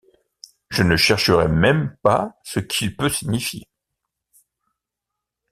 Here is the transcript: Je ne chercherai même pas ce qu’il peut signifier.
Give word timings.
Je 0.69 0.81
ne 0.81 0.95
chercherai 0.95 1.47
même 1.47 1.95
pas 2.01 2.33
ce 2.43 2.59
qu’il 2.59 2.97
peut 2.97 3.07
signifier. 3.07 3.67